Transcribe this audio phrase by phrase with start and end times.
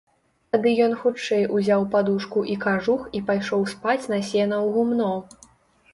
[0.53, 5.13] Тады ён хутчэй узяў падушку і кажух і пайшоў спаць на сена ў гумно.